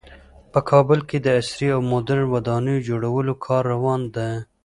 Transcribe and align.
په 0.51 0.59
کابل 0.69 0.99
کې 1.09 1.17
د 1.21 1.27
عصري 1.39 1.67
او 1.75 1.81
مدرن 1.93 2.25
ودانیو 2.33 2.85
جوړولو 2.87 3.33
کار 3.45 3.63
روان 3.73 4.01
ده 4.15 4.27